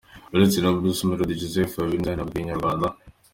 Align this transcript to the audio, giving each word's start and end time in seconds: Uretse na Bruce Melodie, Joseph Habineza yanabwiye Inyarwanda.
Uretse 0.33 0.57
na 0.59 0.71
Bruce 0.75 1.03
Melodie, 1.07 1.39
Joseph 1.41 1.73
Habineza 1.77 2.11
yanabwiye 2.11 2.41
Inyarwanda. 2.43 2.87